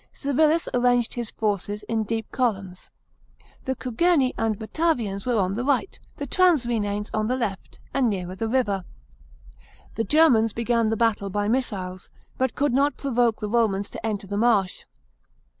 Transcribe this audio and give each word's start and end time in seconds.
Civilis 0.13 0.67
arranged 0.73 1.13
his 1.13 1.29
forces 1.29 1.83
in 1.83 2.03
deep 2.05 2.31
columns. 2.31 2.89
The 3.65 3.75
Cugerni 3.75 4.33
arid 4.35 4.57
Batavians 4.57 5.27
were 5.27 5.35
on 5.37 5.53
the 5.53 5.63
right, 5.63 5.99
the 6.17 6.25
transrRhenanes 6.25 7.11
on 7.13 7.27
the 7.27 7.37
left 7.37 7.79
and 7.93 8.09
nearer 8.09 8.33
the 8.33 8.47
river. 8.47 8.83
The 9.93 10.03
Germans 10.03 10.53
began 10.53 10.89
the 10.89 10.97
battle 10.97 11.29
by 11.29 11.47
missiles, 11.47 12.09
Hut 12.39 12.55
could 12.55 12.73
not 12.73 12.97
provoke 12.97 13.39
the 13.41 13.47
Romans 13.51 13.91
to 13.91 14.03
enter 14.03 14.25
the 14.25 14.37
marsh. 14.37 14.85